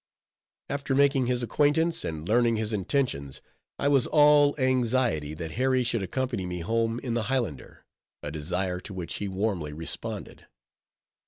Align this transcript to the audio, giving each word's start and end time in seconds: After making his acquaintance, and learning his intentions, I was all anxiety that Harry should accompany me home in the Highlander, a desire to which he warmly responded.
After 0.67 0.95
making 0.95 1.27
his 1.27 1.43
acquaintance, 1.43 2.03
and 2.03 2.27
learning 2.27 2.55
his 2.55 2.73
intentions, 2.73 3.39
I 3.77 3.87
was 3.87 4.07
all 4.07 4.55
anxiety 4.57 5.35
that 5.35 5.51
Harry 5.61 5.83
should 5.83 6.01
accompany 6.01 6.47
me 6.47 6.61
home 6.61 6.97
in 7.01 7.13
the 7.13 7.25
Highlander, 7.29 7.85
a 8.23 8.31
desire 8.31 8.79
to 8.79 8.95
which 8.95 9.17
he 9.17 9.27
warmly 9.27 9.73
responded. 9.73 10.47